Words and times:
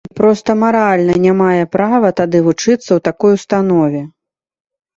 І 0.09 0.11
проста 0.17 0.51
маральна 0.61 1.17
не 1.25 1.33
мае 1.41 1.63
права 1.75 2.11
тады 2.21 2.37
вучыцца 2.49 2.89
ў 2.89 2.99
такой 3.11 3.31
установе. 3.39 4.01